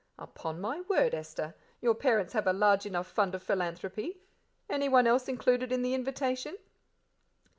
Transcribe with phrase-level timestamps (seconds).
[0.17, 4.17] "Upon my word, Esther, your parents have a large enough fund of philanthropy.
[4.67, 6.57] Anyone else included in the invitation?"